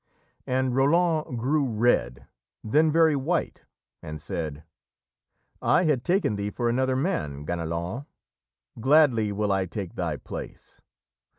[0.47, 2.25] And Roland grew red,
[2.63, 3.65] then very white,
[4.01, 4.63] and said:
[5.61, 8.07] "I had taken thee for another man, Ganelon.
[8.79, 10.81] Gladly will I take thy place.